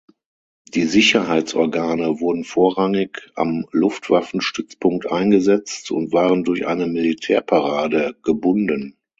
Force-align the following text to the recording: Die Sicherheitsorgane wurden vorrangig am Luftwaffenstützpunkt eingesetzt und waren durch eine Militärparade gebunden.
Die 0.73 0.85
Sicherheitsorgane 0.85 2.19
wurden 2.19 2.43
vorrangig 2.43 3.31
am 3.35 3.65
Luftwaffenstützpunkt 3.71 5.05
eingesetzt 5.11 5.91
und 5.91 6.11
waren 6.11 6.43
durch 6.43 6.65
eine 6.65 6.87
Militärparade 6.87 8.15
gebunden. 8.23 8.97